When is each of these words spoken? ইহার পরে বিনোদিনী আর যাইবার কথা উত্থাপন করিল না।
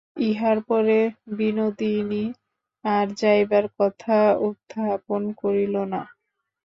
ইহার 0.21 0.57
পরে 0.69 0.99
বিনোদিনী 1.37 2.23
আর 2.85 3.05
যাইবার 3.19 3.65
কথা 3.77 4.17
উত্থাপন 4.47 5.21
করিল 5.41 5.75
না। 5.91 6.01